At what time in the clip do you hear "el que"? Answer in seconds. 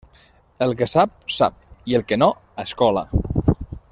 0.65-0.87, 2.01-2.21